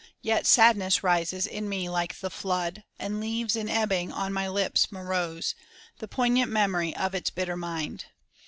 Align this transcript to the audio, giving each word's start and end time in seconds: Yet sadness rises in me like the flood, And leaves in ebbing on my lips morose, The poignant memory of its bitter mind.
Yet 0.23 0.47
sadness 0.47 1.03
rises 1.03 1.45
in 1.45 1.69
me 1.69 1.87
like 1.87 2.21
the 2.21 2.31
flood, 2.31 2.83
And 2.97 3.19
leaves 3.21 3.55
in 3.55 3.69
ebbing 3.69 4.11
on 4.11 4.33
my 4.33 4.49
lips 4.49 4.91
morose, 4.91 5.53
The 5.99 6.07
poignant 6.07 6.51
memory 6.51 6.95
of 6.95 7.13
its 7.13 7.29
bitter 7.29 7.55
mind. 7.55 8.05